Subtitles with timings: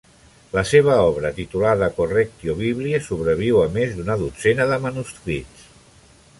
[0.53, 5.73] La seva obra, titulada "Correctio Biblie", sobreviu a més d'una dotzena de manuscrits.